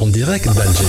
[0.00, 0.84] En direct d'Alger.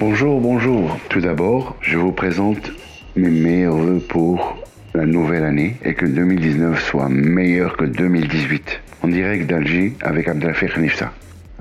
[0.00, 0.96] Bonjour, bonjour.
[1.10, 2.72] Tout d'abord, je vous présente
[3.14, 4.56] mes meilleurs voeux pour
[4.94, 8.80] la nouvelle année et que 2019 soit meilleur que 2018.
[9.02, 11.12] En direct d'Alger avec Abdelfek Nifsa.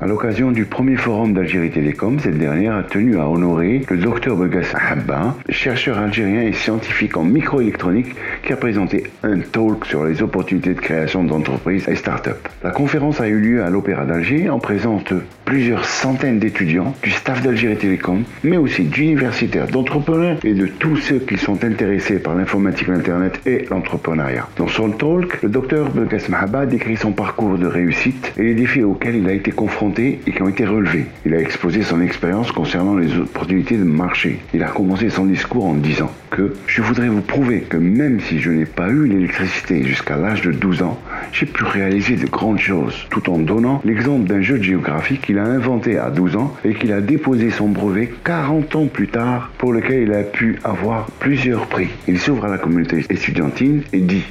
[0.04, 4.36] À l'occasion du premier forum d'Algérie Télécom, cette dernière a tenu à honorer le docteur
[4.36, 10.24] Belgas Habba, chercheur algérien et scientifique en microélectronique, qui a présenté un talk sur les
[10.24, 12.48] opportunités de création d'entreprises et start-up.
[12.64, 17.12] La conférence a eu lieu à l'Opéra d'Alger en présence de plusieurs centaines d'étudiants, du
[17.12, 22.34] staff d'Algérie Télécom, mais aussi d'universitaires, d'entrepreneurs et de tous ceux qui sont intéressés par
[22.34, 24.48] l'informatique, l'Internet et l'entrepreneuriat.
[24.58, 28.82] Dans son talk, le docteur Belgas Habba décrit son parcours de réussite et les défis
[28.82, 31.06] auxquels il a été confronté et qui ont été relevés.
[31.26, 34.40] Il a exposé son expérience concernant les opportunités de marché.
[34.54, 38.40] Il a commencé son discours en disant que je voudrais vous prouver que même si
[38.40, 41.00] je n'ai pas eu l'électricité jusqu'à l'âge de 12 ans,
[41.34, 45.38] j'ai pu réaliser de grandes choses, tout en donnant l'exemple d'un jeu de géographie qu'il
[45.38, 49.52] a inventé à 12 ans et qu'il a déposé son brevet 40 ans plus tard
[49.58, 51.90] pour lequel il a pu avoir plusieurs prix.
[52.08, 54.24] Il s'ouvre à la communauté étudiantine et dit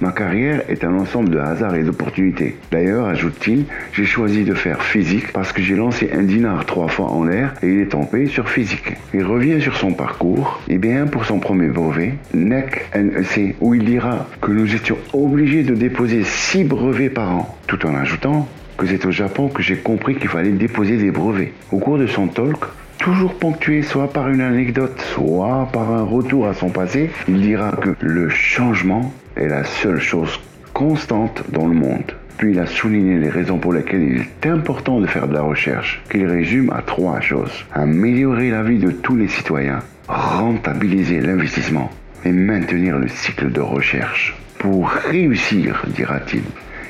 [0.00, 2.56] Ma carrière est un ensemble de hasards et d'opportunités.
[2.70, 7.10] D'ailleurs, ajoute-t-il, j'ai choisi de faire physique parce que j'ai lancé un dinar trois fois
[7.10, 8.94] en l'air et il est tombé sur physique.
[9.12, 13.84] Il revient sur son parcours, et bien pour son premier brevet, NEC NEC, où il
[13.84, 18.86] dira que nous étions obligés de déposer six brevets par an, tout en ajoutant que
[18.86, 21.52] c'est au Japon que j'ai compris qu'il fallait déposer des brevets.
[21.70, 22.58] Au cours de son talk,
[22.98, 27.72] toujours ponctué soit par une anecdote, soit par un retour à son passé, il dira
[27.72, 30.40] que le changement est la seule chose
[30.72, 32.12] constante dans le monde.
[32.36, 35.42] Puis il a souligné les raisons pour lesquelles il est important de faire de la
[35.42, 37.64] recherche, qu'il résume à trois choses.
[37.72, 41.90] Améliorer la vie de tous les citoyens, rentabiliser l'investissement
[42.24, 44.36] et maintenir le cycle de recherche.
[44.58, 46.42] Pour réussir, dira-t-il,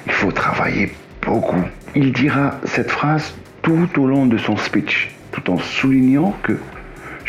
[0.07, 0.93] il faut travailler
[1.23, 1.63] beaucoup.
[1.95, 6.57] Il dira cette phrase tout au long de son speech, tout en soulignant que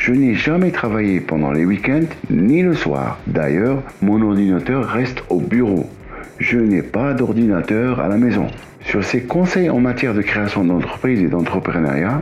[0.05, 3.17] je n'ai jamais travaillé pendant les week-ends ni le soir.
[3.25, 5.89] D'ailleurs, mon ordinateur reste au bureau.
[6.37, 8.45] Je n'ai pas d'ordinateur à la maison.
[8.81, 12.21] Sur ses conseils en matière de création d'entreprise et d'entrepreneuriat,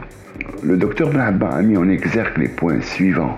[0.64, 3.36] le docteur Blabba a mis en exergue les points suivants.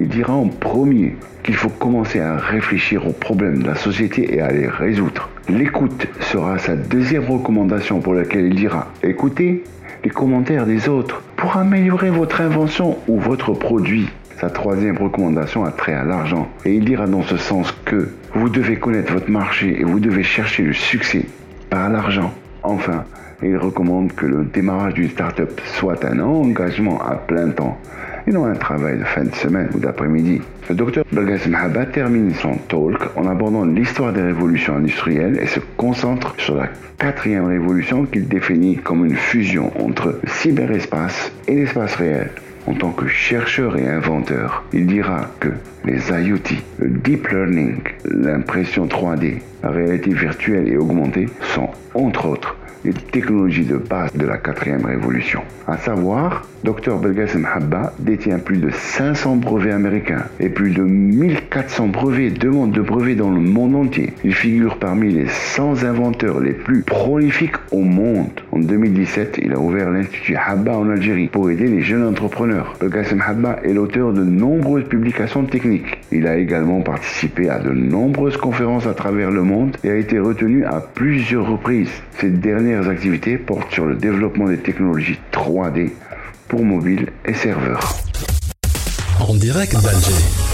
[0.00, 1.14] Il dira en premier
[1.44, 5.28] qu'il faut commencer à réfléchir aux problèmes de la société et à les résoudre.
[5.48, 9.62] L'écoute sera sa deuxième recommandation pour laquelle il dira écoutez
[10.04, 14.08] les commentaires des autres pour améliorer votre invention ou votre produit.
[14.40, 18.48] Sa troisième recommandation a trait à l'argent et il dira dans ce sens que vous
[18.48, 21.26] devez connaître votre marché et vous devez chercher le succès
[21.70, 22.32] par l'argent.
[22.62, 23.04] Enfin,
[23.42, 27.78] il recommande que le démarrage d'une start-up soit un engagement à plein temps
[28.32, 30.40] non un travail de fin de semaine ou d'après-midi.
[30.68, 35.60] Le docteur Belgas Mahaba termine son talk en abordant l'histoire des révolutions industrielles et se
[35.76, 36.68] concentre sur la
[36.98, 42.30] quatrième révolution qu'il définit comme une fusion entre le cyberespace et l'espace réel.
[42.66, 45.48] En tant que chercheur et inventeur, il dira que
[45.86, 52.57] les IoT, le deep learning, l'impression 3D, la réalité virtuelle et augmentée sont entre autres
[52.84, 55.42] les technologies de base de la quatrième révolution.
[55.66, 61.88] À savoir, Dr Belgasem Habba détient plus de 500 brevets américains et plus de 1400
[61.88, 64.12] brevets, demandes de brevets dans le monde entier.
[64.24, 68.30] Il figure parmi les 100 inventeurs les plus prolifiques au monde.
[68.50, 72.74] En 2017, il a ouvert l'Institut Habba en Algérie pour aider les jeunes entrepreneurs.
[72.80, 75.98] Belgasem Habba est l'auteur de nombreuses publications techniques.
[76.10, 80.18] Il a également participé à de nombreuses conférences à travers le monde et a été
[80.18, 81.92] retenu à plusieurs reprises.
[82.18, 82.30] Ces
[82.68, 85.92] dernières activités portent sur le développement des technologies 3D
[86.48, 87.80] pour mobile et serveur.
[89.20, 90.47] En direct d'Alger.